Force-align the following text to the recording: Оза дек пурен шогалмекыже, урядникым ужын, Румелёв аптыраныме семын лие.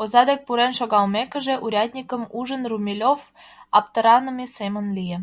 Оза 0.00 0.22
дек 0.28 0.40
пурен 0.46 0.72
шогалмекыже, 0.78 1.54
урядникым 1.64 2.22
ужын, 2.38 2.62
Румелёв 2.70 3.20
аптыраныме 3.78 4.46
семын 4.56 4.86
лие. 4.96 5.18